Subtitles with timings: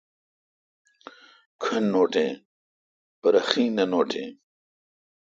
[1.61, 2.31] کھن نوٹیں
[3.21, 4.29] پرہ خیں نہ نوٹیں۔